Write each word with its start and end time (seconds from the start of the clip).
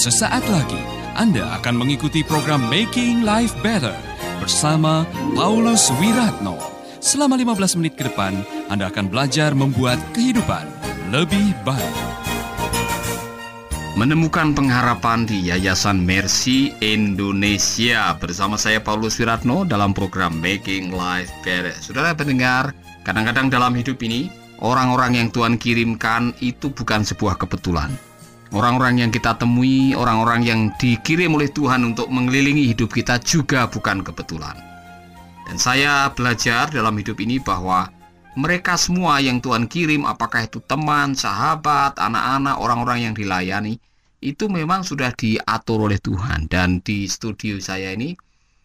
Sesaat 0.00 0.40
lagi 0.48 0.80
Anda 1.12 1.60
akan 1.60 1.84
mengikuti 1.84 2.24
program 2.24 2.72
Making 2.72 3.20
Life 3.20 3.52
Better 3.60 3.92
bersama 4.40 5.04
Paulus 5.36 5.92
Wiratno. 6.00 6.56
Selama 7.04 7.36
15 7.36 7.76
menit 7.76 8.00
ke 8.00 8.08
depan, 8.08 8.32
Anda 8.72 8.88
akan 8.88 9.12
belajar 9.12 9.52
membuat 9.52 10.00
kehidupan 10.16 10.64
lebih 11.12 11.52
baik. 11.68 11.96
Menemukan 14.00 14.56
pengharapan 14.56 15.28
di 15.28 15.52
Yayasan 15.52 16.00
Mercy 16.00 16.72
Indonesia 16.80 18.16
bersama 18.16 18.56
saya 18.56 18.80
Paulus 18.80 19.20
Wiratno 19.20 19.68
dalam 19.68 19.92
program 19.92 20.32
Making 20.40 20.96
Life 20.96 21.28
Better. 21.44 21.76
Saudara 21.76 22.16
pendengar, 22.16 22.72
kadang-kadang 23.04 23.52
dalam 23.52 23.76
hidup 23.76 24.00
ini 24.00 24.32
orang-orang 24.64 25.20
yang 25.20 25.28
Tuhan 25.28 25.60
kirimkan 25.60 26.32
itu 26.40 26.72
bukan 26.72 27.04
sebuah 27.04 27.36
kebetulan. 27.36 28.09
Orang-orang 28.50 29.06
yang 29.06 29.10
kita 29.14 29.38
temui, 29.38 29.94
orang-orang 29.94 30.42
yang 30.42 30.60
dikirim 30.74 31.30
oleh 31.38 31.46
Tuhan 31.54 31.86
untuk 31.86 32.10
mengelilingi 32.10 32.74
hidup 32.74 32.90
kita 32.90 33.22
juga 33.22 33.70
bukan 33.70 34.02
kebetulan. 34.02 34.58
Dan 35.46 35.54
saya 35.54 36.10
belajar 36.10 36.66
dalam 36.70 36.98
hidup 36.98 37.22
ini 37.22 37.38
bahwa 37.38 37.86
mereka 38.34 38.74
semua 38.74 39.22
yang 39.22 39.38
Tuhan 39.38 39.70
kirim, 39.70 40.02
apakah 40.02 40.46
itu 40.46 40.58
teman, 40.66 41.14
sahabat, 41.14 41.98
anak-anak, 41.98 42.58
orang-orang 42.58 43.10
yang 43.10 43.14
dilayani, 43.14 43.78
itu 44.18 44.46
memang 44.46 44.82
sudah 44.82 45.10
diatur 45.14 45.86
oleh 45.86 45.98
Tuhan. 46.02 46.46
Dan 46.50 46.82
di 46.82 47.06
studio 47.06 47.58
saya 47.62 47.94
ini 47.94 48.14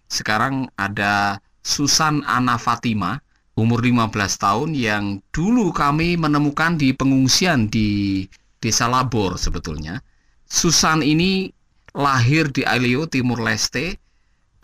sekarang 0.10 0.70
ada 0.78 1.42
Susan 1.66 2.22
Ana 2.26 2.62
Fatima, 2.62 3.18
umur 3.58 3.82
15 3.82 4.14
tahun 4.38 4.70
yang 4.78 5.04
dulu 5.34 5.74
kami 5.74 6.18
menemukan 6.18 6.78
di 6.78 6.94
pengungsian 6.94 7.72
di 7.72 8.22
desa 8.66 8.90
Labor 8.90 9.38
sebetulnya. 9.38 10.02
Susan 10.50 11.06
ini 11.06 11.54
lahir 11.94 12.50
di 12.50 12.66
Aileo, 12.66 13.06
Timur 13.06 13.46
Leste, 13.46 14.02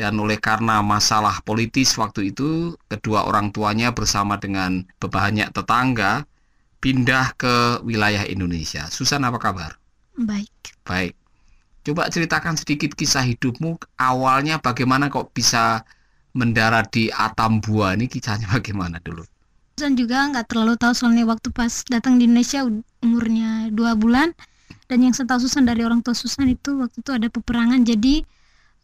dan 0.02 0.18
oleh 0.18 0.42
karena 0.42 0.82
masalah 0.82 1.46
politis 1.46 1.94
waktu 2.02 2.34
itu, 2.34 2.74
kedua 2.90 3.30
orang 3.30 3.54
tuanya 3.54 3.94
bersama 3.94 4.42
dengan 4.42 4.82
bebanyak 4.98 5.54
tetangga 5.54 6.26
pindah 6.82 7.38
ke 7.38 7.86
wilayah 7.86 8.26
Indonesia. 8.26 8.90
Susan 8.90 9.22
apa 9.22 9.38
kabar? 9.38 9.78
Baik. 10.18 10.50
Baik. 10.82 11.14
Coba 11.86 12.10
ceritakan 12.10 12.58
sedikit 12.58 12.98
kisah 12.98 13.26
hidupmu. 13.26 13.78
Awalnya 14.02 14.58
bagaimana 14.58 15.14
kok 15.14 15.34
bisa 15.34 15.86
mendarat 16.34 16.90
di 16.90 17.14
Atambua 17.14 17.94
ini 17.94 18.10
kisahnya 18.10 18.50
bagaimana 18.58 18.98
dulu? 19.02 19.22
Susan 19.82 19.98
juga 19.98 20.30
nggak 20.30 20.46
terlalu 20.46 20.78
tahu 20.78 20.94
soalnya 20.94 21.26
waktu 21.26 21.50
pas 21.50 21.82
datang 21.90 22.22
di 22.22 22.30
Indonesia 22.30 22.62
umurnya 23.02 23.74
dua 23.74 23.98
bulan. 23.98 24.30
Dan 24.86 25.02
yang 25.02 25.18
saya 25.18 25.26
tahu 25.34 25.50
Susan 25.50 25.66
dari 25.66 25.82
orang 25.82 26.06
tua 26.06 26.14
Susan 26.14 26.46
itu 26.46 26.78
waktu 26.78 27.02
itu 27.02 27.10
ada 27.10 27.26
peperangan. 27.34 27.82
Jadi 27.82 28.22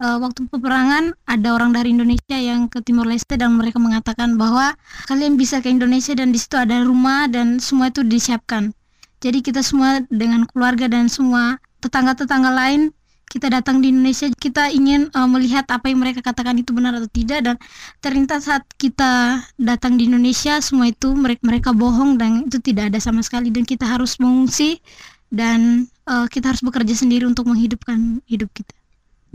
uh, 0.02 0.18
waktu 0.18 0.50
peperangan 0.50 1.14
ada 1.30 1.54
orang 1.54 1.78
dari 1.78 1.94
Indonesia 1.94 2.34
yang 2.34 2.66
ke 2.66 2.82
Timor 2.82 3.06
Leste 3.06 3.38
dan 3.38 3.54
mereka 3.62 3.78
mengatakan 3.78 4.42
bahwa 4.42 4.74
kalian 5.06 5.38
bisa 5.38 5.62
ke 5.62 5.70
Indonesia 5.70 6.18
dan 6.18 6.34
di 6.34 6.42
situ 6.42 6.58
ada 6.58 6.82
rumah 6.82 7.30
dan 7.30 7.62
semua 7.62 7.94
itu 7.94 8.02
disiapkan. 8.02 8.74
Jadi 9.22 9.46
kita 9.46 9.62
semua 9.62 10.02
dengan 10.10 10.50
keluarga 10.50 10.90
dan 10.90 11.14
semua 11.14 11.62
tetangga-tetangga 11.86 12.50
lain 12.50 12.90
kita 13.28 13.52
datang 13.52 13.84
di 13.84 13.92
Indonesia 13.92 14.32
kita 14.32 14.72
ingin 14.72 15.12
uh, 15.12 15.28
melihat 15.28 15.68
apa 15.68 15.92
yang 15.92 16.00
mereka 16.00 16.24
katakan 16.24 16.56
itu 16.56 16.72
benar 16.72 16.96
atau 16.96 17.12
tidak 17.12 17.44
dan 17.44 17.56
ternyata 18.00 18.40
saat 18.40 18.64
kita 18.80 19.44
datang 19.60 20.00
di 20.00 20.08
Indonesia 20.08 20.64
semua 20.64 20.88
itu 20.88 21.12
mereka 21.12 21.44
mereka 21.44 21.70
bohong 21.76 22.16
dan 22.16 22.48
itu 22.48 22.64
tidak 22.64 22.96
ada 22.96 23.00
sama 23.04 23.20
sekali 23.20 23.52
dan 23.52 23.68
kita 23.68 23.84
harus 23.84 24.16
mengungsi 24.18 24.80
dan 25.28 25.92
uh, 26.08 26.26
kita 26.32 26.56
harus 26.56 26.64
bekerja 26.64 26.96
sendiri 26.96 27.28
untuk 27.28 27.52
menghidupkan 27.52 28.24
hidup 28.32 28.48
kita. 28.56 28.72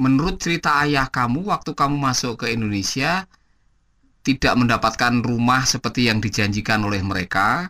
Menurut 0.01 0.41
cerita 0.41 0.81
ayah 0.89 1.05
kamu 1.13 1.45
waktu 1.45 1.77
kamu 1.77 2.01
masuk 2.01 2.43
ke 2.43 2.57
Indonesia 2.57 3.29
tidak 4.25 4.55
mendapatkan 4.57 5.21
rumah 5.21 5.69
seperti 5.69 6.09
yang 6.09 6.23
dijanjikan 6.23 6.81
oleh 6.81 7.05
mereka, 7.05 7.69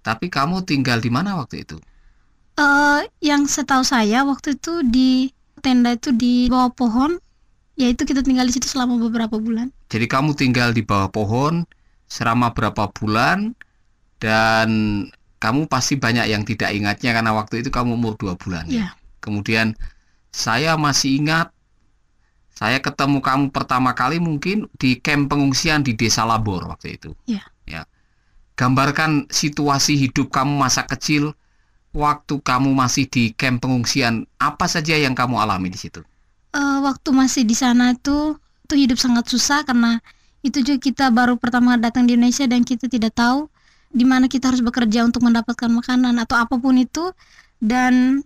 tapi 0.00 0.32
kamu 0.32 0.64
tinggal 0.64 0.96
di 1.02 1.12
mana 1.12 1.36
waktu 1.36 1.68
itu? 1.68 1.76
Uh, 2.56 3.04
yang 3.20 3.44
setahu 3.44 3.84
saya 3.84 4.24
waktu 4.24 4.56
itu 4.56 4.80
di 4.84 5.32
tenda 5.62 5.94
itu 5.94 6.10
di 6.10 6.50
bawah 6.50 6.74
pohon 6.74 7.16
yaitu 7.78 8.04
kita 8.04 8.20
tinggal 8.20 8.44
di 8.44 8.52
situ 8.52 8.68
selama 8.68 8.98
beberapa 9.00 9.40
bulan 9.40 9.70
jadi 9.88 10.04
kamu 10.10 10.36
tinggal 10.36 10.74
di 10.74 10.84
bawah 10.84 11.08
pohon 11.08 11.64
selama 12.10 12.52
berapa 12.52 12.92
bulan 12.92 13.56
dan 14.20 14.68
kamu 15.40 15.66
pasti 15.66 15.98
banyak 15.98 16.28
yang 16.28 16.42
tidak 16.44 16.70
ingatnya 16.70 17.16
karena 17.16 17.32
waktu 17.34 17.64
itu 17.64 17.72
kamu 17.72 17.96
umur 17.98 18.14
dua 18.20 18.36
bulan 18.36 18.68
ya. 18.68 18.92
kemudian 19.24 19.74
saya 20.30 20.76
masih 20.76 21.18
ingat 21.24 21.50
saya 22.52 22.78
ketemu 22.78 23.18
kamu 23.24 23.44
pertama 23.50 23.96
kali 23.96 24.20
mungkin 24.20 24.68
di 24.76 25.00
camp 25.00 25.32
pengungsian 25.32 25.82
di 25.82 25.96
desa 25.96 26.22
Labor 26.22 26.70
waktu 26.70 27.00
itu 27.00 27.10
ya, 27.26 27.42
ya. 27.64 27.88
gambarkan 28.54 29.26
situasi 29.32 29.98
hidup 29.98 30.30
kamu 30.30 30.54
masa 30.60 30.84
kecil 30.84 31.34
waktu 31.92 32.40
kamu 32.40 32.72
masih 32.72 33.04
di 33.06 33.36
camp 33.36 33.60
pengungsian, 33.60 34.24
apa 34.40 34.64
saja 34.64 34.96
yang 34.96 35.12
kamu 35.12 35.36
alami 35.36 35.68
di 35.68 35.78
situ? 35.78 36.00
Uh, 36.52 36.84
waktu 36.84 37.08
masih 37.12 37.44
di 37.44 37.56
sana 37.56 37.96
itu, 37.96 38.36
itu 38.68 38.74
hidup 38.76 38.98
sangat 39.00 39.28
susah 39.28 39.64
karena 39.64 40.00
itu 40.42 40.60
juga 40.64 40.78
kita 40.82 41.04
baru 41.12 41.38
pertama 41.38 41.78
datang 41.78 42.08
di 42.08 42.18
Indonesia 42.18 42.44
dan 42.48 42.66
kita 42.66 42.90
tidak 42.90 43.14
tahu 43.14 43.46
di 43.92 44.02
mana 44.08 44.26
kita 44.26 44.50
harus 44.50 44.64
bekerja 44.64 45.04
untuk 45.04 45.22
mendapatkan 45.22 45.68
makanan 45.68 46.16
atau 46.18 46.36
apa 46.40 46.56
pun 46.56 46.80
itu. 46.80 47.12
Dan 47.62 48.24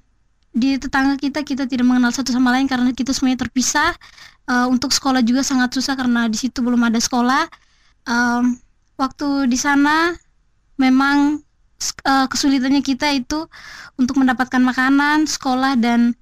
di 0.56 0.80
tetangga 0.80 1.20
kita 1.20 1.44
kita 1.44 1.68
tidak 1.68 1.84
mengenal 1.84 2.14
satu 2.14 2.32
sama 2.32 2.54
lain 2.56 2.64
karena 2.70 2.94
kita 2.94 3.12
semuanya 3.12 3.44
terpisah. 3.44 3.92
Uh, 4.46 4.70
untuk 4.70 4.94
sekolah 4.94 5.26
juga 5.26 5.42
sangat 5.42 5.74
susah 5.74 5.98
karena 5.98 6.30
di 6.30 6.38
situ 6.38 6.62
belum 6.62 6.86
ada 6.86 7.02
sekolah. 7.02 7.50
Um, 8.06 8.54
waktu 8.94 9.50
di 9.50 9.58
sana 9.58 10.14
memang 10.78 11.42
uh, 12.04 12.26
kesulitannya 12.28 12.80
kita 12.80 13.12
itu 13.12 13.48
untuk 13.96 14.16
mendapatkan 14.20 14.60
makanan, 14.60 15.28
sekolah 15.28 15.76
dan 15.76 16.16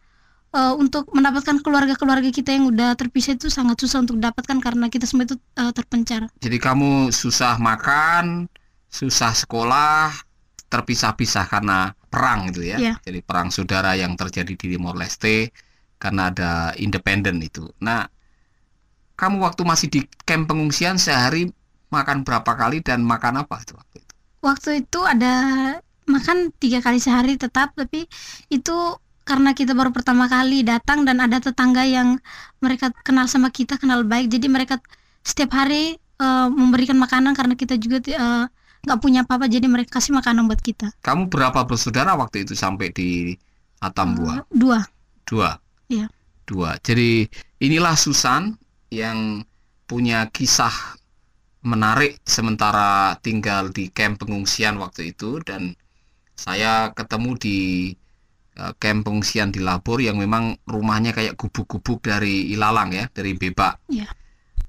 uh, 0.54 0.74
untuk 0.78 1.10
mendapatkan 1.10 1.60
keluarga-keluarga 1.60 2.30
kita 2.30 2.54
yang 2.54 2.70
udah 2.70 2.94
terpisah 2.94 3.34
itu 3.34 3.50
sangat 3.50 3.78
susah 3.82 4.02
untuk 4.06 4.18
dapatkan 4.22 4.58
karena 4.62 4.86
kita 4.86 5.04
semua 5.04 5.26
itu 5.26 5.36
uh, 5.58 5.74
terpencar. 5.74 6.30
Jadi 6.38 6.56
kamu 6.62 7.10
susah 7.10 7.58
makan, 7.58 8.46
susah 8.90 9.34
sekolah, 9.34 10.14
terpisah-pisah 10.70 11.46
karena 11.50 11.94
perang 12.06 12.50
itu 12.50 12.62
ya. 12.62 12.78
Yeah. 12.78 12.96
Jadi 13.02 13.20
perang 13.26 13.50
saudara 13.50 13.98
yang 13.98 14.14
terjadi 14.14 14.54
di 14.54 14.78
Timor 14.78 14.94
Leste 14.94 15.50
karena 15.98 16.30
ada 16.30 16.74
independen 16.78 17.42
itu. 17.42 17.70
Nah, 17.82 18.06
kamu 19.14 19.42
waktu 19.42 19.62
masih 19.62 19.88
di 19.90 20.00
camp 20.26 20.50
pengungsian 20.50 20.98
sehari 20.98 21.50
makan 21.90 22.26
berapa 22.26 22.58
kali 22.58 22.82
dan 22.82 23.06
makan 23.06 23.46
apa 23.46 23.62
itu 23.62 23.78
waktu 24.44 24.84
itu? 24.84 25.00
ada 25.02 25.32
makan 26.04 26.52
tiga 26.60 26.84
kali 26.84 27.00
sehari 27.00 27.40
tetap 27.40 27.72
tapi 27.72 28.04
itu 28.52 28.76
karena 29.24 29.56
kita 29.56 29.72
baru 29.72 29.88
pertama 29.88 30.28
kali 30.28 30.60
datang 30.60 31.08
dan 31.08 31.16
ada 31.24 31.40
tetangga 31.40 31.80
yang 31.88 32.20
mereka 32.60 32.92
kenal 33.02 33.24
sama 33.24 33.48
kita 33.48 33.80
kenal 33.80 34.04
baik. 34.04 34.28
Jadi 34.28 34.46
mereka 34.52 34.76
setiap 35.24 35.56
hari 35.56 35.96
uh, 36.20 36.52
memberikan 36.52 37.00
makanan 37.00 37.32
karena 37.32 37.56
kita 37.56 37.80
juga 37.80 38.04
uh, 38.20 38.44
nggak 38.84 39.00
punya 39.00 39.24
apa-apa 39.24 39.48
jadi 39.48 39.64
mereka 39.64 39.96
kasih 39.96 40.12
makanan 40.12 40.44
buat 40.44 40.60
kita. 40.60 40.92
Kamu 41.00 41.32
berapa 41.32 41.64
bersaudara 41.64 42.12
waktu 42.20 42.44
itu 42.44 42.52
sampai 42.52 42.92
di 42.92 43.32
Atambua? 43.80 44.44
Uh, 44.44 44.52
dua. 44.52 44.78
Dua? 45.24 45.50
Iya. 45.88 46.12
Dua. 46.44 46.76
Jadi 46.84 47.24
inilah 47.64 47.96
Susan 47.96 48.52
yang 48.92 49.40
punya 49.88 50.28
kisah 50.28 51.00
menarik 51.64 52.20
sementara 52.28 53.16
tinggal 53.24 53.72
di 53.72 53.88
camp 53.88 54.20
pengungsian 54.20 54.76
waktu 54.76 55.16
itu 55.16 55.40
dan 55.40 55.72
saya 56.36 56.92
ketemu 56.92 57.30
di 57.40 57.58
uh, 58.60 58.76
camp 58.76 59.08
pengungsian 59.08 59.48
di 59.48 59.64
Labor 59.64 60.04
yang 60.04 60.20
memang 60.20 60.60
rumahnya 60.68 61.16
kayak 61.16 61.40
gubuk-gubuk 61.40 62.04
dari 62.04 62.52
ilalang 62.52 62.92
ya, 62.92 63.08
dari 63.10 63.32
bebak. 63.32 63.80
Yeah. 63.88 64.12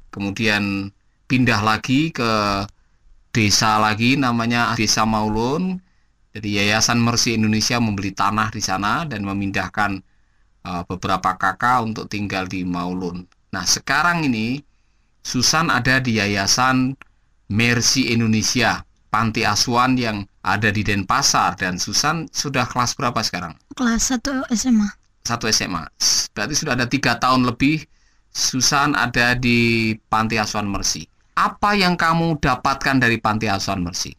Kemudian 0.10 0.90
pindah 1.28 1.60
lagi 1.60 2.16
ke 2.16 2.64
desa 3.36 3.76
lagi 3.82 4.16
namanya 4.16 4.72
Desa 4.80 5.04
Maulun. 5.04 5.84
Jadi 6.36 6.60
Yayasan 6.60 7.00
Mercy 7.00 7.36
Indonesia 7.36 7.80
membeli 7.80 8.12
tanah 8.12 8.52
di 8.52 8.60
sana 8.60 9.08
dan 9.08 9.24
memindahkan 9.24 10.00
uh, 10.68 10.84
beberapa 10.88 11.36
kakak 11.36 11.84
untuk 11.84 12.06
tinggal 12.12 12.48
di 12.48 12.64
Maulun. 12.68 13.24
Nah, 13.56 13.64
sekarang 13.64 14.28
ini 14.28 14.60
Susan 15.26 15.74
ada 15.74 15.98
di 15.98 16.22
Yayasan 16.22 16.94
Mercy 17.50 18.14
Indonesia, 18.14 18.86
panti 19.10 19.42
asuhan 19.42 19.98
yang 19.98 20.22
ada 20.46 20.70
di 20.70 20.86
Denpasar 20.86 21.58
dan 21.58 21.82
Susan 21.82 22.30
sudah 22.30 22.70
kelas 22.70 22.94
berapa 22.94 23.18
sekarang? 23.26 23.58
Kelas 23.74 24.14
1 24.14 24.46
SMA. 24.54 24.86
Satu 25.26 25.50
SMA. 25.50 25.82
Berarti 26.38 26.54
sudah 26.54 26.78
ada 26.78 26.86
tiga 26.86 27.18
tahun 27.18 27.50
lebih 27.50 27.90
Susan 28.30 28.94
ada 28.94 29.34
di 29.34 29.98
panti 30.14 30.38
asuhan 30.38 30.70
Mercy. 30.70 31.10
Apa 31.34 31.74
yang 31.74 31.98
kamu 31.98 32.38
dapatkan 32.38 33.02
dari 33.02 33.18
panti 33.18 33.50
asuhan 33.50 33.82
Mercy? 33.82 34.14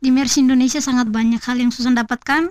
Di 0.00 0.08
Mercy 0.08 0.40
Indonesia 0.40 0.80
sangat 0.80 1.12
banyak 1.12 1.44
hal 1.44 1.60
yang 1.60 1.68
Susan 1.68 1.92
dapatkan, 1.92 2.48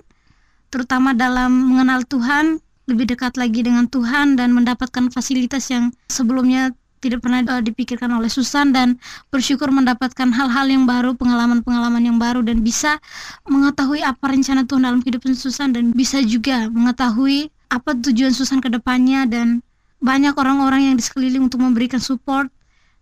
terutama 0.70 1.10
dalam 1.10 1.74
mengenal 1.74 2.06
Tuhan, 2.06 2.62
lebih 2.86 3.10
dekat 3.10 3.34
lagi 3.34 3.66
dengan 3.66 3.90
Tuhan 3.90 4.38
dan 4.38 4.54
mendapatkan 4.54 5.10
fasilitas 5.10 5.66
yang 5.74 5.90
sebelumnya 6.06 6.70
tidak 7.00 7.24
pernah 7.24 7.40
uh, 7.48 7.64
dipikirkan 7.64 8.12
oleh 8.12 8.28
Susan 8.28 8.76
dan 8.76 9.00
bersyukur 9.32 9.72
mendapatkan 9.72 10.28
hal-hal 10.30 10.66
yang 10.68 10.84
baru, 10.84 11.16
pengalaman-pengalaman 11.16 12.04
yang 12.04 12.20
baru 12.20 12.44
dan 12.44 12.60
bisa 12.60 13.00
mengetahui 13.48 14.04
apa 14.04 14.28
rencana 14.28 14.68
Tuhan 14.68 14.84
dalam 14.84 15.00
kehidupan 15.00 15.32
Susan 15.32 15.72
dan 15.72 15.96
bisa 15.96 16.20
juga 16.20 16.68
mengetahui 16.68 17.48
apa 17.72 17.96
tujuan 17.96 18.36
Susan 18.36 18.60
ke 18.60 18.68
depannya 18.68 19.24
dan 19.24 19.64
banyak 20.04 20.36
orang-orang 20.36 20.92
yang 20.92 20.96
di 20.96 21.04
sekeliling 21.04 21.48
untuk 21.48 21.64
memberikan 21.64 22.00
support 22.00 22.52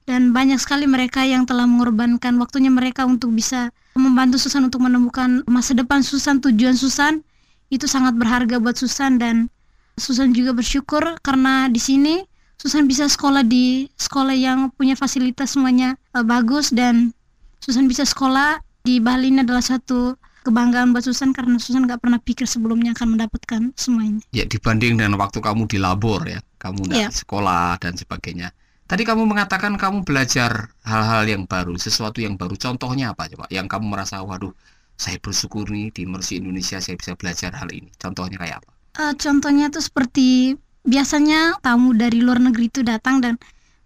dan 0.08 0.32
banyak 0.32 0.56
sekali 0.56 0.88
mereka 0.88 1.20
yang 1.26 1.44
telah 1.44 1.68
mengorbankan 1.68 2.40
waktunya 2.40 2.72
mereka 2.72 3.04
untuk 3.04 3.34
bisa 3.34 3.68
membantu 3.92 4.40
Susan 4.40 4.64
untuk 4.64 4.80
menemukan 4.80 5.44
masa 5.44 5.76
depan 5.76 6.00
Susan, 6.00 6.40
tujuan 6.40 6.78
Susan. 6.78 7.20
Itu 7.68 7.84
sangat 7.84 8.16
berharga 8.16 8.56
buat 8.56 8.80
Susan 8.80 9.20
dan 9.20 9.52
Susan 10.00 10.32
juga 10.32 10.56
bersyukur 10.56 11.20
karena 11.20 11.68
di 11.68 11.76
sini 11.76 12.24
Susan 12.58 12.90
bisa 12.90 13.06
sekolah 13.06 13.46
di 13.46 13.86
sekolah 13.94 14.34
yang 14.34 14.74
punya 14.74 14.98
fasilitas 14.98 15.54
semuanya 15.54 15.94
uh, 16.10 16.26
bagus 16.26 16.74
dan 16.74 17.14
Susan 17.62 17.86
bisa 17.86 18.02
sekolah 18.02 18.58
di 18.82 18.98
Bali 18.98 19.30
ini 19.30 19.46
adalah 19.46 19.62
satu 19.62 20.18
kebanggaan 20.42 20.90
buat 20.90 21.06
Susan 21.06 21.30
karena 21.30 21.58
Susan 21.62 21.86
nggak 21.86 22.02
pernah 22.02 22.18
pikir 22.18 22.48
sebelumnya 22.50 22.96
akan 22.98 23.14
mendapatkan 23.18 23.62
semuanya. 23.76 24.22
Ya 24.32 24.42
dibanding 24.48 24.98
dengan 24.98 25.18
waktu 25.20 25.38
kamu 25.38 25.68
di 25.68 25.78
labor 25.78 26.24
ya, 26.24 26.40
kamu 26.58 26.88
nggak 26.88 26.98
Ya. 26.98 27.10
sekolah 27.12 27.76
dan 27.78 27.94
sebagainya. 27.94 28.50
Tadi 28.88 29.04
kamu 29.04 29.28
mengatakan 29.28 29.76
kamu 29.76 30.08
belajar 30.08 30.72
hal-hal 30.88 31.28
yang 31.28 31.44
baru, 31.44 31.76
sesuatu 31.76 32.24
yang 32.24 32.40
baru. 32.40 32.56
Contohnya 32.56 33.12
apa 33.12 33.28
coba? 33.28 33.44
Yang 33.52 33.68
kamu 33.76 33.84
merasa, 33.92 34.24
waduh, 34.24 34.56
saya 34.96 35.20
bersyukur 35.20 35.68
nih 35.68 35.92
di 35.92 36.08
Mercy 36.08 36.40
Indonesia 36.40 36.80
saya 36.80 36.96
bisa 36.96 37.12
belajar 37.12 37.52
hal 37.52 37.68
ini. 37.68 37.92
Contohnya 38.00 38.40
kayak 38.40 38.64
apa? 38.64 38.70
Eh, 38.98 39.14
contohnya 39.20 39.68
tuh 39.68 39.84
seperti 39.84 40.56
biasanya 40.86 41.58
tamu 41.62 41.94
dari 41.94 42.22
luar 42.22 42.42
negeri 42.42 42.70
itu 42.70 42.80
datang 42.86 43.22
dan 43.22 43.34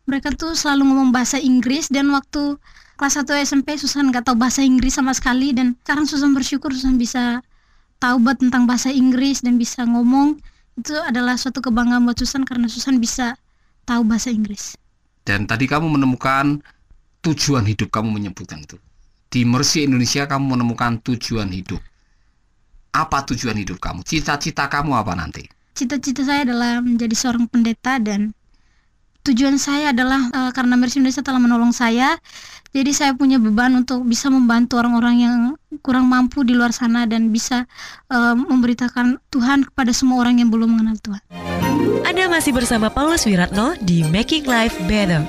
mereka 0.05 0.35
tuh 0.35 0.53
selalu 0.53 0.91
ngomong 0.91 1.11
bahasa 1.15 1.39
Inggris 1.39 1.87
dan 1.89 2.11
waktu 2.11 2.59
kelas 2.99 3.23
1 3.23 3.47
SMP 3.47 3.79
Susan 3.79 4.11
nggak 4.11 4.27
tahu 4.29 4.37
bahasa 4.37 4.61
Inggris 4.67 4.99
sama 4.99 5.15
sekali 5.15 5.55
dan 5.55 5.79
sekarang 5.87 6.07
Susan 6.07 6.35
bersyukur 6.35 6.75
Susan 6.75 6.99
bisa 6.99 7.41
tahu 8.03 8.19
buat 8.19 8.39
tentang 8.43 8.67
bahasa 8.67 8.91
Inggris 8.91 9.47
dan 9.47 9.57
bisa 9.57 9.87
ngomong 9.87 10.43
itu 10.75 10.97
adalah 11.07 11.39
suatu 11.39 11.63
kebanggaan 11.63 12.03
buat 12.03 12.19
Susan 12.19 12.43
karena 12.43 12.67
Susan 12.67 12.99
bisa 12.99 13.39
tahu 13.87 14.03
bahasa 14.03 14.33
Inggris. 14.35 14.75
Dan 15.23 15.47
tadi 15.47 15.71
kamu 15.71 15.87
menemukan 15.87 16.59
tujuan 17.23 17.63
hidup 17.63 17.95
kamu 17.95 18.11
menyebutkan 18.11 18.67
itu. 18.67 18.75
Di 19.31 19.47
Mercy 19.47 19.87
Indonesia 19.87 20.27
kamu 20.27 20.59
menemukan 20.59 20.99
tujuan 21.07 21.49
hidup. 21.55 21.79
Apa 22.93 23.25
tujuan 23.31 23.57
hidup 23.57 23.79
kamu? 23.81 24.05
Cita-cita 24.05 24.67
kamu 24.69 24.93
apa 24.99 25.15
nanti? 25.17 25.47
Cita-cita 25.73 26.21
saya 26.21 26.45
adalah 26.45 26.85
menjadi 26.85 27.17
seorang 27.17 27.49
pendeta 27.49 27.97
dan 27.97 28.37
tujuan 29.25 29.57
saya 29.57 29.97
adalah 29.97 30.29
eh, 30.29 30.51
karena 30.53 30.77
Mercy 30.77 31.01
Indonesia 31.01 31.25
telah 31.25 31.41
menolong 31.41 31.73
saya, 31.73 32.21
jadi 32.77 32.93
saya 32.93 33.13
punya 33.17 33.41
beban 33.41 33.73
untuk 33.73 34.05
bisa 34.05 34.29
membantu 34.29 34.77
orang-orang 34.77 35.17
yang 35.25 35.37
kurang 35.81 36.13
mampu 36.13 36.45
di 36.45 36.53
luar 36.53 36.77
sana 36.77 37.09
dan 37.09 37.33
bisa 37.33 37.65
eh, 38.13 38.35
memberitakan 38.37 39.17
Tuhan 39.33 39.65
kepada 39.73 39.97
semua 39.97 40.21
orang 40.21 40.45
yang 40.45 40.53
belum 40.53 40.77
mengenal 40.77 41.01
Tuhan. 41.01 41.25
Anda 42.05 42.29
masih 42.29 42.53
bersama 42.53 42.93
Paulus 42.93 43.25
Wiratno 43.25 43.73
di 43.81 44.05
Making 44.05 44.45
Life 44.45 44.77
Better. 44.85 45.25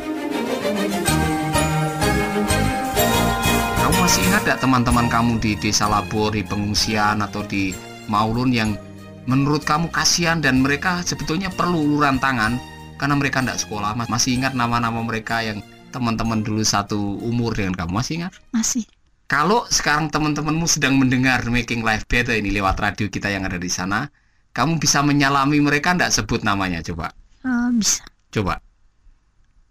Kamu 3.80 3.96
masih 3.96 4.20
ingat 4.28 4.44
gak 4.44 4.60
teman-teman 4.60 5.08
kamu 5.08 5.40
di 5.40 5.56
desa 5.56 5.88
labor, 5.88 6.36
di 6.36 6.44
pengungsian 6.44 7.24
atau 7.24 7.48
di 7.48 7.72
Maulun 8.12 8.52
yang 8.52 8.76
menurut 9.26 9.64
kamu 9.64 9.90
kasihan 9.90 10.40
dan 10.44 10.60
mereka 10.60 11.00
sebetulnya 11.04 11.48
perlu 11.52 11.80
uluran 11.80 12.20
tangan 12.20 12.60
karena 13.00 13.16
mereka 13.16 13.40
tidak 13.44 13.60
sekolah. 13.60 13.96
Mas- 13.96 14.12
Masih 14.12 14.38
ingat 14.40 14.54
nama-nama 14.56 15.00
mereka 15.04 15.44
yang 15.44 15.60
teman-teman 15.94 16.42
dulu 16.42 16.64
satu 16.66 16.98
umur 17.22 17.54
dengan 17.54 17.78
kamu? 17.78 17.92
Masih 17.94 18.14
ingat? 18.24 18.34
Masih. 18.52 18.84
Kalau 19.32 19.66
sekarang 19.72 20.12
teman-temanmu 20.14 20.68
sedang 20.68 21.00
mendengar 21.00 21.42
Making 21.48 21.82
Life 21.82 22.06
Better 22.06 22.38
ini 22.38 22.54
lewat 22.54 22.78
radio 22.78 23.08
kita 23.10 23.32
yang 23.32 23.48
ada 23.48 23.58
di 23.58 23.72
sana, 23.72 24.06
kamu 24.54 24.78
bisa 24.78 25.02
menyalami 25.02 25.58
mereka 25.64 25.96
ndak 25.96 26.14
sebut 26.14 26.46
namanya 26.46 26.84
coba. 26.86 27.10
Eh, 27.42 27.70
bisa. 27.74 28.06
Coba. 28.30 28.62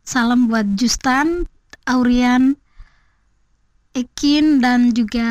Salam 0.03 0.51
buat 0.51 0.67
Justan, 0.75 1.47
Aurian, 1.87 2.59
Ekin 3.95 4.59
dan 4.59 4.91
juga 4.97 5.29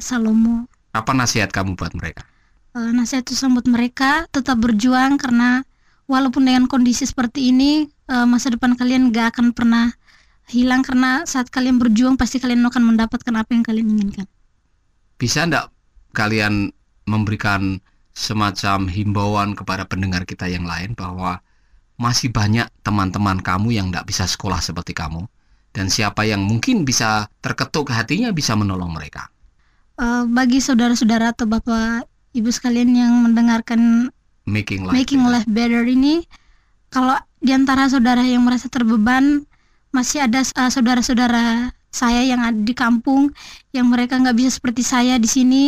Salomo. 0.00 0.64
Apa 0.96 1.12
nasihat 1.12 1.50
kamu 1.52 1.76
buat 1.76 1.92
mereka? 1.92 2.24
Eh, 2.74 2.90
nasihat 2.90 3.22
buat 3.54 3.70
mereka 3.70 4.26
tetap 4.34 4.58
berjuang 4.58 5.14
karena 5.14 5.62
walaupun 6.10 6.42
dengan 6.42 6.66
kondisi 6.66 7.06
seperti 7.06 7.54
ini 7.54 7.86
eh, 7.86 8.26
masa 8.26 8.50
depan 8.50 8.74
kalian 8.74 9.14
gak 9.14 9.38
akan 9.38 9.54
pernah 9.54 9.94
hilang 10.50 10.82
karena 10.82 11.22
saat 11.22 11.54
kalian 11.54 11.78
berjuang 11.78 12.18
pasti 12.18 12.42
kalian 12.42 12.66
akan 12.66 12.82
mendapatkan 12.82 13.30
apa 13.30 13.50
yang 13.54 13.62
kalian 13.62 13.94
inginkan. 13.94 14.26
Bisa 15.14 15.46
ndak 15.46 15.70
kalian 16.18 16.74
memberikan 17.06 17.78
semacam 18.10 18.90
himbauan 18.90 19.54
kepada 19.54 19.86
pendengar 19.86 20.26
kita 20.26 20.50
yang 20.50 20.66
lain 20.66 20.98
bahwa 20.98 21.38
masih 21.94 22.34
banyak 22.34 22.66
teman-teman 22.82 23.38
kamu 23.38 23.70
yang 23.70 23.94
ndak 23.94 24.02
bisa 24.02 24.26
sekolah 24.26 24.58
seperti 24.58 24.98
kamu 24.98 25.22
dan 25.70 25.86
siapa 25.86 26.26
yang 26.26 26.42
mungkin 26.42 26.82
bisa 26.82 27.30
terketuk 27.38 27.94
hatinya 27.94 28.34
bisa 28.34 28.58
menolong 28.58 28.90
mereka. 28.90 29.30
Eh, 29.94 30.26
bagi 30.26 30.58
saudara-saudara 30.58 31.30
atau 31.30 31.46
bapak 31.46 32.13
ibu 32.34 32.50
sekalian 32.50 32.92
yang 32.92 33.12
mendengarkan 33.24 34.10
Making 34.44 34.84
life. 34.84 34.92
Making 34.92 35.20
better. 35.24 35.32
Life 35.32 35.48
Better 35.48 35.82
ini 35.88 36.14
kalau 36.92 37.16
di 37.40 37.50
antara 37.56 37.88
saudara 37.88 38.20
yang 38.22 38.44
merasa 38.44 38.68
terbeban 38.68 39.48
masih 39.90 40.28
ada 40.28 40.44
uh, 40.44 40.70
saudara-saudara 40.70 41.72
saya 41.94 42.26
yang 42.26 42.42
ada 42.42 42.58
di 42.58 42.74
kampung 42.74 43.32
yang 43.72 43.88
mereka 43.88 44.18
nggak 44.20 44.36
bisa 44.36 44.50
seperti 44.58 44.82
saya 44.82 45.16
di 45.16 45.30
sini 45.30 45.64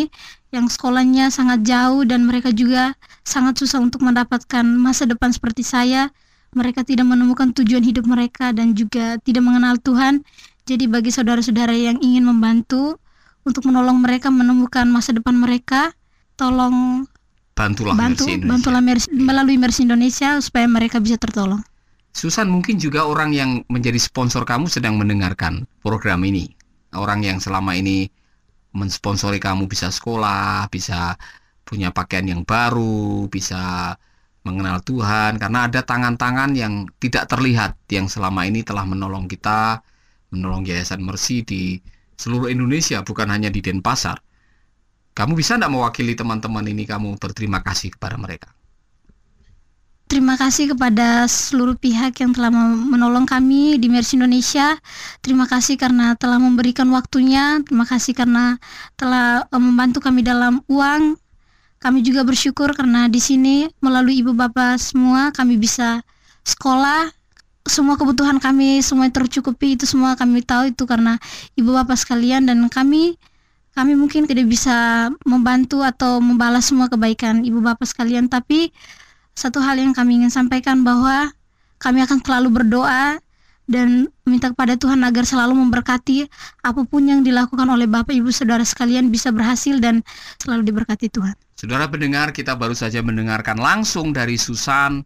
yang 0.51 0.67
sekolahnya 0.67 1.31
sangat 1.31 1.63
jauh 1.65 2.03
dan 2.05 2.27
mereka 2.27 2.51
juga 2.51 2.95
sangat 3.23 3.59
susah 3.63 3.79
untuk 3.79 4.03
mendapatkan 4.03 4.67
masa 4.77 5.07
depan 5.07 5.31
seperti 5.33 5.63
saya 5.63 6.11
mereka 6.53 6.83
tidak 6.83 7.07
menemukan 7.07 7.55
tujuan 7.55 7.83
hidup 7.83 8.05
mereka 8.07 8.51
dan 8.51 8.75
juga 8.75 9.17
tidak 9.23 9.47
mengenal 9.47 9.79
Tuhan 9.81 10.27
jadi 10.67 10.91
bagi 10.91 11.15
saudara-saudara 11.15 11.73
yang 11.73 12.03
ingin 12.03 12.27
membantu 12.27 12.99
untuk 13.47 13.65
menolong 13.71 14.03
mereka 14.03 14.29
menemukan 14.29 14.85
masa 14.91 15.15
depan 15.15 15.39
mereka 15.39 15.95
tolong 16.37 17.09
Bantulah 17.57 17.97
bantu 17.97 18.29
Mercy 18.29 18.37
Indonesia. 18.37 18.53
bantulah 18.53 18.83
Mercy- 18.85 19.13
melalui 19.17 19.57
Mercy 19.57 19.81
Indonesia 19.89 20.37
supaya 20.45 20.69
mereka 20.69 21.01
bisa 21.01 21.17
tertolong. 21.17 21.65
Susan 22.13 22.49
mungkin 22.53 22.77
juga 22.77 23.09
orang 23.09 23.33
yang 23.33 23.65
menjadi 23.73 23.97
sponsor 23.97 24.45
kamu 24.45 24.69
sedang 24.69 25.01
mendengarkan 25.01 25.65
program 25.81 26.21
ini. 26.29 26.53
Orang 26.93 27.25
yang 27.25 27.41
selama 27.41 27.77
ini 27.77 28.09
mensponsori 28.77 29.41
kamu 29.41 29.69
bisa 29.69 29.89
sekolah, 29.89 30.69
bisa 30.69 31.17
punya 31.65 31.93
pakaian 31.93 32.29
yang 32.29 32.43
baru, 32.45 33.25
bisa 33.33 33.97
mengenal 34.45 34.79
Tuhan 34.85 35.41
karena 35.43 35.67
ada 35.67 35.83
tangan-tangan 35.83 36.55
yang 36.55 36.87
tidak 37.03 37.27
terlihat 37.27 37.75
yang 37.91 38.07
selama 38.07 38.47
ini 38.47 38.63
telah 38.63 38.87
menolong 38.87 39.27
kita, 39.27 39.83
menolong 40.31 40.63
Yayasan 40.63 41.03
Mercy 41.03 41.43
di 41.43 41.63
seluruh 42.21 42.53
Indonesia 42.53 43.03
bukan 43.03 43.33
hanya 43.33 43.49
di 43.49 43.65
Denpasar. 43.65 44.23
Kamu 45.17 45.33
bisa 45.33 45.57
tidak 45.57 45.73
mewakili 45.73 46.13
teman-teman 46.13 46.61
ini 46.69 46.85
kamu 46.85 47.17
berterima 47.17 47.65
kasih 47.65 47.89
kepada 47.97 48.21
mereka? 48.21 48.53
Terima 50.07 50.37
kasih 50.37 50.77
kepada 50.77 51.25
seluruh 51.25 51.75
pihak 51.75 52.21
yang 52.21 52.37
telah 52.37 52.53
menolong 52.53 53.25
kami 53.25 53.81
di 53.81 53.89
Mercy 53.89 54.21
Indonesia. 54.21 54.77
Terima 55.25 55.49
kasih 55.49 55.81
karena 55.81 56.15
telah 56.21 56.37
memberikan 56.37 56.87
waktunya. 56.93 57.59
Terima 57.65 57.89
kasih 57.89 58.13
karena 58.13 58.61
telah 58.95 59.49
eh, 59.49 59.59
membantu 59.59 60.05
kami 60.05 60.21
dalam 60.21 60.61
uang. 60.69 61.17
Kami 61.81 62.05
juga 62.05 62.21
bersyukur 62.23 62.77
karena 62.77 63.09
di 63.09 63.19
sini 63.19 63.73
melalui 63.81 64.21
ibu 64.21 64.37
bapak 64.37 64.77
semua 64.79 65.33
kami 65.33 65.57
bisa 65.57 66.05
sekolah. 66.45 67.09
Semua 67.67 67.99
kebutuhan 67.99 68.37
kami 68.37 68.85
semua 68.85 69.11
tercukupi 69.11 69.81
itu 69.81 69.89
semua 69.89 70.15
kami 70.15 70.45
tahu 70.45 70.71
itu 70.71 70.87
karena 70.87 71.19
ibu 71.59 71.73
bapak 71.73 71.99
sekalian 71.99 72.47
dan 72.47 72.63
kami 72.71 73.19
kami 73.77 73.93
mungkin 73.93 74.25
tidak 74.25 74.49
bisa 74.49 75.09
membantu 75.29 75.85
atau 75.85 76.17
membalas 76.19 76.73
semua 76.73 76.89
kebaikan 76.89 77.45
ibu 77.45 77.61
bapak 77.61 77.85
sekalian 77.85 78.27
tapi 78.33 78.73
satu 79.37 79.61
hal 79.61 79.77
yang 79.77 79.93
kami 79.93 80.25
ingin 80.25 80.33
sampaikan 80.33 80.81
bahwa 80.81 81.29
kami 81.77 82.01
akan 82.01 82.25
selalu 82.25 82.49
berdoa 82.49 83.21
dan 83.69 84.09
minta 84.25 84.55
kepada 84.55 84.79
Tuhan 84.79 85.03
agar 85.03 85.27
selalu 85.27 85.59
memberkati 85.59 86.25
apa 86.63 86.83
pun 86.87 87.03
yang 87.11 87.27
dilakukan 87.27 87.67
oleh 87.67 87.91
Bapak 87.91 88.15
Ibu 88.15 88.31
Saudara 88.31 88.63
sekalian 88.63 89.11
bisa 89.11 89.35
berhasil 89.35 89.83
dan 89.83 90.07
selalu 90.39 90.71
diberkati 90.71 91.11
Tuhan. 91.11 91.35
Saudara 91.59 91.91
pendengar, 91.91 92.31
kita 92.31 92.55
baru 92.55 92.79
saja 92.79 93.03
mendengarkan 93.03 93.59
langsung 93.59 94.15
dari 94.15 94.39
Susan 94.39 95.03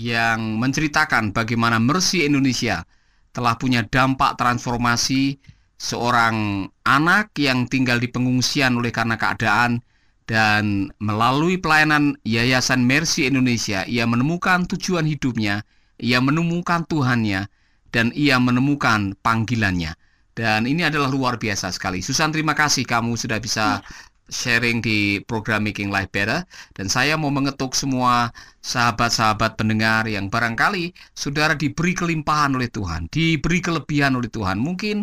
yang 0.00 0.56
menceritakan 0.56 1.36
bagaimana 1.36 1.76
Mercy 1.76 2.24
Indonesia 2.24 2.88
telah 3.36 3.60
punya 3.60 3.84
dampak 3.84 4.40
transformasi 4.40 5.36
seorang 5.80 6.68
anak 6.84 7.32
yang 7.40 7.64
tinggal 7.64 7.96
di 7.96 8.12
pengungsian 8.12 8.76
oleh 8.76 8.92
karena 8.92 9.16
keadaan 9.16 9.80
dan 10.28 10.92
melalui 11.00 11.56
pelayanan 11.56 12.20
Yayasan 12.22 12.84
Mercy 12.84 13.24
Indonesia 13.24 13.88
ia 13.88 14.04
menemukan 14.04 14.68
tujuan 14.68 15.08
hidupnya, 15.08 15.64
ia 15.96 16.20
menemukan 16.20 16.84
Tuhannya 16.84 17.48
dan 17.90 18.12
ia 18.12 18.36
menemukan 18.36 19.16
panggilannya. 19.24 19.96
Dan 20.36 20.68
ini 20.68 20.86
adalah 20.86 21.10
luar 21.10 21.40
biasa 21.40 21.74
sekali. 21.74 22.04
Susan 22.04 22.30
terima 22.30 22.54
kasih 22.54 22.86
kamu 22.86 23.18
sudah 23.18 23.42
bisa 23.42 23.82
sharing 24.30 24.78
di 24.78 25.18
program 25.26 25.66
Making 25.66 25.90
Life 25.90 26.14
Better 26.14 26.46
dan 26.78 26.86
saya 26.86 27.18
mau 27.18 27.34
mengetuk 27.34 27.74
semua 27.74 28.30
sahabat-sahabat 28.62 29.58
pendengar 29.58 30.06
yang 30.06 30.30
barangkali 30.30 30.94
saudara 31.18 31.58
diberi 31.58 31.98
kelimpahan 31.98 32.54
oleh 32.54 32.70
Tuhan, 32.70 33.10
diberi 33.10 33.58
kelebihan 33.58 34.14
oleh 34.14 34.30
Tuhan. 34.30 34.62
Mungkin 34.62 35.02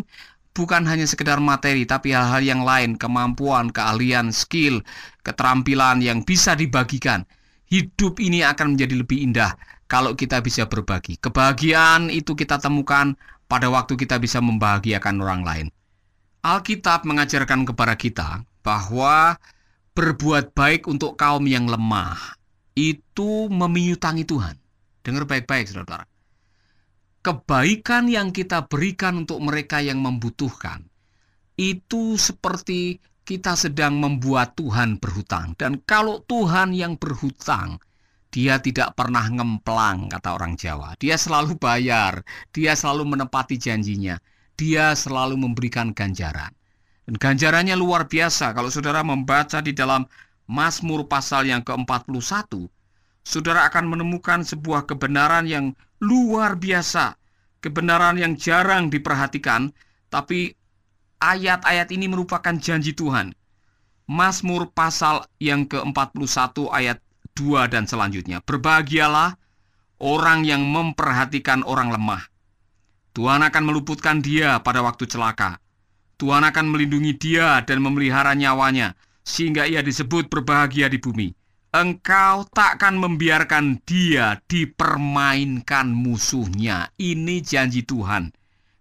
bukan 0.56 0.84
hanya 0.86 1.04
sekedar 1.04 1.38
materi 1.38 1.84
tapi 1.84 2.12
hal-hal 2.12 2.42
yang 2.42 2.62
lain, 2.62 2.96
kemampuan, 2.98 3.72
keahlian, 3.72 4.34
skill, 4.34 4.82
keterampilan 5.22 6.02
yang 6.02 6.24
bisa 6.24 6.58
dibagikan. 6.58 7.24
Hidup 7.68 8.16
ini 8.18 8.40
akan 8.40 8.74
menjadi 8.74 8.94
lebih 8.96 9.18
indah 9.28 9.52
kalau 9.88 10.16
kita 10.16 10.40
bisa 10.40 10.64
berbagi. 10.64 11.20
Kebahagiaan 11.20 12.08
itu 12.08 12.32
kita 12.32 12.56
temukan 12.56 13.12
pada 13.48 13.68
waktu 13.72 13.96
kita 13.96 14.16
bisa 14.20 14.40
membahagiakan 14.40 15.14
orang 15.20 15.42
lain. 15.44 15.66
Alkitab 16.44 17.04
mengajarkan 17.04 17.68
kepada 17.68 17.98
kita 17.98 18.28
bahwa 18.62 19.36
berbuat 19.96 20.54
baik 20.54 20.86
untuk 20.86 21.18
kaum 21.18 21.42
yang 21.44 21.66
lemah 21.66 22.38
itu 22.78 23.50
meminutangi 23.50 24.22
Tuhan. 24.22 24.54
Dengar 25.02 25.26
baik-baik, 25.26 25.66
saudara. 25.66 26.06
Kebaikan 27.28 28.08
yang 28.08 28.32
kita 28.32 28.72
berikan 28.72 29.20
untuk 29.20 29.44
mereka 29.44 29.84
yang 29.84 30.00
membutuhkan 30.00 30.80
itu 31.60 32.16
seperti 32.16 33.04
kita 33.28 33.52
sedang 33.52 34.00
membuat 34.00 34.56
Tuhan 34.56 34.96
berhutang. 34.96 35.52
Dan 35.60 35.84
kalau 35.84 36.24
Tuhan 36.24 36.72
yang 36.72 36.96
berhutang, 36.96 37.76
dia 38.32 38.56
tidak 38.56 38.96
pernah 38.96 39.28
ngemplang, 39.28 40.08
kata 40.08 40.40
orang 40.40 40.56
Jawa. 40.56 40.96
Dia 40.96 41.20
selalu 41.20 41.60
bayar, 41.60 42.24
dia 42.56 42.72
selalu 42.72 43.04
menepati 43.12 43.60
janjinya, 43.60 44.16
dia 44.56 44.96
selalu 44.96 45.36
memberikan 45.36 45.92
ganjaran. 45.92 46.56
Dan 47.04 47.20
ganjarannya 47.20 47.76
luar 47.76 48.08
biasa. 48.08 48.56
Kalau 48.56 48.72
saudara 48.72 49.04
membaca 49.04 49.60
di 49.60 49.76
dalam 49.76 50.08
Mazmur 50.48 51.04
pasal 51.04 51.44
yang 51.44 51.60
ke-41, 51.60 52.48
saudara 53.20 53.68
akan 53.68 53.84
menemukan 53.92 54.40
sebuah 54.40 54.88
kebenaran 54.88 55.44
yang 55.44 55.76
luar 56.00 56.56
biasa. 56.56 57.17
Kebenaran 57.58 58.18
yang 58.18 58.38
jarang 58.38 58.86
diperhatikan, 58.86 59.74
tapi 60.08 60.54
ayat-ayat 61.18 61.90
ini 61.90 62.06
merupakan 62.06 62.54
janji 62.54 62.94
Tuhan. 62.94 63.34
Mazmur 64.08 64.72
pasal 64.72 65.26
yang 65.42 65.68
ke-41 65.68 66.56
ayat 66.72 66.98
2 67.36 67.68
dan 67.68 67.84
selanjutnya. 67.84 68.40
Berbahagialah 68.40 69.36
orang 70.00 70.46
yang 70.46 70.64
memperhatikan 70.64 71.66
orang 71.66 71.92
lemah. 71.92 72.24
Tuhan 73.12 73.42
akan 73.42 73.62
meluputkan 73.66 74.22
dia 74.22 74.62
pada 74.62 74.80
waktu 74.80 75.10
celaka. 75.10 75.58
Tuhan 76.18 76.42
akan 76.46 76.66
melindungi 76.70 77.14
dia 77.14 77.62
dan 77.62 77.78
memelihara 77.82 78.34
nyawanya, 78.34 78.98
sehingga 79.22 79.66
ia 79.70 79.82
disebut 79.82 80.30
berbahagia 80.30 80.90
di 80.90 80.98
bumi. 80.98 81.34
Engkau 81.68 82.48
takkan 82.48 82.96
membiarkan 82.96 83.84
dia 83.84 84.40
dipermainkan 84.48 85.92
musuhnya. 85.92 86.88
Ini 86.96 87.44
janji 87.44 87.84
Tuhan. 87.84 88.32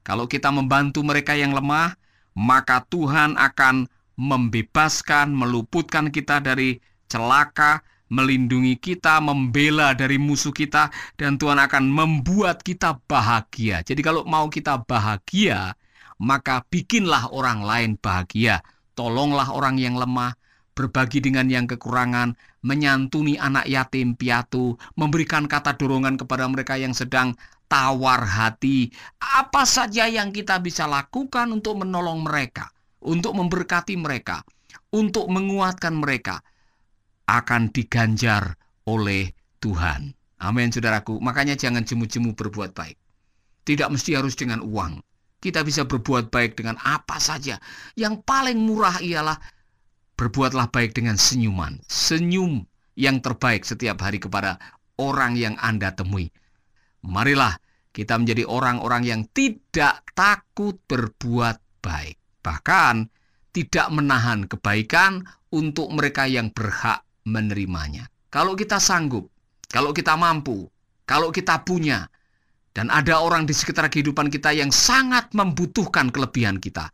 Kalau 0.07 0.23
kita 0.23 0.55
membantu 0.55 1.03
mereka 1.03 1.35
yang 1.35 1.51
lemah, 1.51 1.99
maka 2.31 2.87
Tuhan 2.87 3.35
akan 3.35 3.91
membebaskan, 4.15 5.35
meluputkan 5.35 6.15
kita 6.15 6.39
dari 6.39 6.79
celaka, 7.11 7.83
melindungi 8.07 8.79
kita, 8.79 9.19
membela 9.19 9.91
dari 9.91 10.15
musuh 10.15 10.55
kita, 10.55 10.87
dan 11.19 11.35
Tuhan 11.35 11.59
akan 11.59 11.91
membuat 11.91 12.63
kita 12.63 13.03
bahagia. 13.03 13.83
Jadi, 13.83 13.99
kalau 13.99 14.23
mau 14.23 14.47
kita 14.47 14.87
bahagia, 14.87 15.75
maka 16.23 16.63
bikinlah 16.71 17.35
orang 17.35 17.67
lain 17.67 17.91
bahagia. 17.99 18.63
Tolonglah 18.95 19.51
orang 19.51 19.75
yang 19.75 19.99
lemah, 19.99 20.39
berbagi 20.77 21.19
dengan 21.25 21.49
yang 21.49 21.65
kekurangan, 21.65 22.37
menyantuni 22.67 23.39
anak 23.39 23.63
yatim 23.71 24.19
piatu, 24.19 24.75
memberikan 24.99 25.47
kata 25.47 25.79
dorongan 25.79 26.19
kepada 26.19 26.43
mereka 26.51 26.75
yang 26.75 26.91
sedang 26.91 27.31
tawar 27.71 28.27
hati, 28.27 28.91
apa 29.23 29.63
saja 29.63 30.07
yang 30.11 30.35
kita 30.35 30.59
bisa 30.59 30.83
lakukan 30.83 31.47
untuk 31.55 31.79
menolong 31.79 32.27
mereka, 32.27 32.67
untuk 32.99 33.39
memberkati 33.39 33.95
mereka, 33.95 34.43
untuk 34.91 35.31
menguatkan 35.31 35.95
mereka, 35.95 36.43
akan 37.27 37.71
diganjar 37.71 38.55
oleh 38.87 39.31
Tuhan. 39.63 40.15
Amin, 40.43 40.71
saudaraku. 40.71 41.19
Makanya 41.19 41.59
jangan 41.59 41.83
jemu-jemu 41.83 42.35
berbuat 42.35 42.71
baik. 42.75 42.95
Tidak 43.67 43.89
mesti 43.91 44.15
harus 44.15 44.37
dengan 44.37 44.63
uang. 44.63 45.03
Kita 45.37 45.61
bisa 45.61 45.83
berbuat 45.83 46.31
baik 46.31 46.57
dengan 46.57 46.79
apa 46.81 47.19
saja. 47.19 47.59
Yang 47.99 48.23
paling 48.23 48.57
murah 48.57 49.01
ialah 49.03 49.37
berbuatlah 50.17 50.73
baik 50.73 50.97
dengan 50.97 51.15
senyuman. 51.15 51.77
Senyum 51.85 52.65
yang 52.97 53.21
terbaik 53.21 53.63
setiap 53.63 54.01
hari 54.01 54.17
kepada 54.17 54.57
orang 54.97 55.37
yang 55.37 55.53
Anda 55.61 55.93
temui. 55.93 56.33
Marilah 57.05 57.55
kita 57.93 58.17
menjadi 58.17 58.43
orang-orang 58.49 59.05
yang 59.05 59.21
tidak 59.29 60.01
takut 60.17 60.81
berbuat 60.89 61.61
baik. 61.85 62.17
Bahkan 62.41 62.95
tidak 63.53 63.87
menahan 63.93 64.49
kebaikan 64.49 65.21
untuk 65.53 65.93
mereka 65.93 66.25
yang 66.25 66.49
berhak 66.51 67.05
menerimanya. 67.25 68.09
Kalau 68.33 68.57
kita 68.57 68.81
sanggup, 68.81 69.29
kalau 69.69 69.93
kita 69.93 70.17
mampu, 70.17 70.67
kalau 71.05 71.29
kita 71.31 71.61
punya, 71.63 72.09
dan 72.73 72.93
ada 72.93 73.17
orang 73.23 73.49
di 73.49 73.53
sekitar 73.57 73.89
kehidupan 73.89 74.29
kita 74.29 74.53
yang 74.53 74.69
sangat 74.69 75.33
membutuhkan 75.33 76.13
kelebihan 76.13 76.61
kita, 76.61 76.93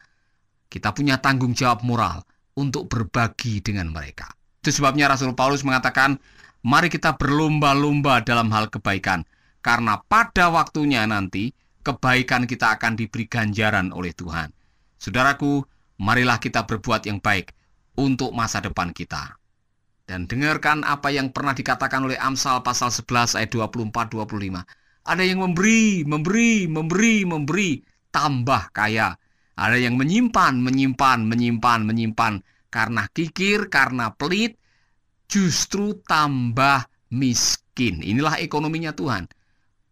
kita 0.72 0.96
punya 0.96 1.20
tanggung 1.20 1.52
jawab 1.52 1.84
moral 1.84 2.24
untuk 2.58 2.90
berbagi 2.90 3.62
dengan 3.62 3.90
mereka. 3.90 4.30
Itu 4.64 4.72
sebabnya 4.72 5.12
Rasul 5.12 5.36
Paulus 5.36 5.66
mengatakan, 5.68 6.18
mari 6.64 6.88
kita 6.88 7.20
berlomba-lomba 7.20 8.24
dalam 8.24 8.48
hal 8.54 8.72
kebaikan 8.72 9.28
karena 9.64 10.00
pada 10.08 10.52
waktunya 10.52 11.08
nanti 11.08 11.56
kebaikan 11.84 12.48
kita 12.48 12.80
akan 12.80 12.96
diberi 12.96 13.28
ganjaran 13.28 13.92
oleh 13.92 14.16
Tuhan. 14.16 14.52
Saudaraku, 15.00 15.64
marilah 16.00 16.40
kita 16.40 16.64
berbuat 16.64 17.08
yang 17.08 17.20
baik 17.20 17.52
untuk 18.00 18.32
masa 18.32 18.64
depan 18.64 18.96
kita. 18.96 19.36
Dan 20.04 20.28
dengarkan 20.28 20.84
apa 20.84 21.16
yang 21.16 21.32
pernah 21.32 21.56
dikatakan 21.56 22.04
oleh 22.04 22.20
Amsal 22.20 22.60
pasal 22.60 22.92
11 22.92 23.40
ayat 23.40 23.52
24-25. 23.56 24.64
Ada 25.04 25.24
yang 25.24 25.44
memberi, 25.44 26.04
memberi, 26.04 26.68
memberi, 26.68 27.16
memberi, 27.24 27.72
tambah 28.12 28.72
kaya. 28.76 29.16
Ada 29.54 29.78
yang 29.78 29.96
menyimpan, 30.00 30.60
menyimpan, 30.60 31.20
menyimpan, 31.30 31.80
menyimpan. 31.86 32.34
Karena 32.74 33.06
kikir, 33.14 33.70
karena 33.70 34.10
pelit, 34.18 34.58
justru 35.30 35.98
tambah 36.10 36.90
miskin. 37.14 38.02
Inilah 38.02 38.42
ekonominya 38.42 38.94
Tuhan. 38.98 39.30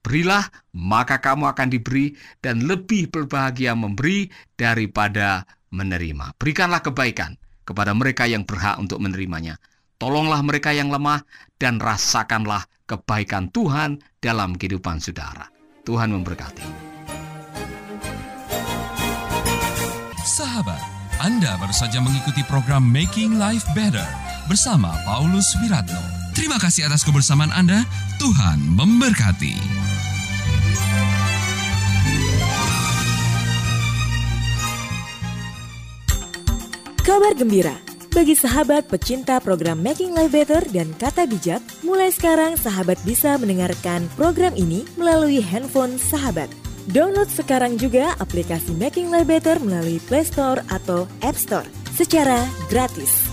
Berilah, 0.02 0.50
maka 0.74 1.22
kamu 1.22 1.54
akan 1.54 1.68
diberi 1.70 2.18
dan 2.42 2.66
lebih 2.66 3.14
berbahagia 3.14 3.78
memberi 3.78 4.34
daripada 4.58 5.46
menerima. 5.70 6.34
Berikanlah 6.42 6.82
kebaikan 6.82 7.38
kepada 7.62 7.94
mereka 7.94 8.26
yang 8.26 8.42
berhak 8.42 8.82
untuk 8.82 8.98
menerimanya. 8.98 9.62
Tolonglah 10.02 10.42
mereka 10.42 10.74
yang 10.74 10.90
lemah 10.90 11.22
dan 11.62 11.78
rasakanlah 11.78 12.66
kebaikan 12.90 13.54
Tuhan 13.54 14.02
dalam 14.18 14.58
kehidupan 14.58 14.98
saudara. 14.98 15.46
Tuhan 15.86 16.10
memberkati. 16.10 16.91
Sahabat, 20.62 20.86
Anda 21.26 21.58
baru 21.58 21.74
saja 21.74 21.98
mengikuti 21.98 22.46
program 22.46 22.86
Making 22.86 23.42
Life 23.42 23.66
Better 23.74 24.06
bersama 24.46 24.94
Paulus 25.10 25.50
Wiratno. 25.58 25.98
Terima 26.38 26.62
kasih 26.62 26.86
atas 26.86 27.02
kebersamaan 27.02 27.50
Anda. 27.50 27.82
Tuhan 28.22 28.62
memberkati. 28.78 29.58
Kabar 37.02 37.34
gembira 37.34 37.74
bagi 38.14 38.38
sahabat 38.38 38.86
pecinta 38.86 39.42
program 39.42 39.82
Making 39.82 40.14
Life 40.14 40.30
Better 40.30 40.62
dan 40.70 40.94
Kata 40.94 41.26
Bijak, 41.26 41.66
mulai 41.82 42.14
sekarang 42.14 42.54
sahabat 42.54 43.02
bisa 43.02 43.34
mendengarkan 43.42 44.06
program 44.14 44.54
ini 44.54 44.86
melalui 44.94 45.42
handphone 45.42 45.98
sahabat. 45.98 46.54
Download 46.90 47.30
sekarang 47.30 47.78
juga 47.78 48.18
aplikasi 48.18 48.74
Making 48.74 49.14
Life 49.14 49.30
Better 49.30 49.58
melalui 49.62 50.02
Play 50.10 50.26
Store 50.26 50.66
atau 50.74 51.06
App 51.22 51.38
Store 51.38 51.68
secara 51.94 52.42
gratis. 52.74 53.31